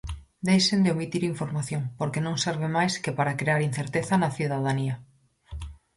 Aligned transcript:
Deixen 0.49 0.79
de 0.83 0.93
omitir 0.95 1.23
información, 1.33 1.81
porque 1.99 2.23
non 2.25 2.35
serve 2.45 2.67
máis 2.77 2.93
que 3.03 3.15
para 3.17 3.37
crear 3.39 3.61
incerteza 3.69 4.13
na 4.17 4.33
cidadanía. 4.37 4.95